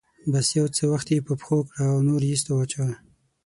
[0.31, 2.93] بس يو څه وخت يې په پښو کړه او نور يې ايسته واچوه.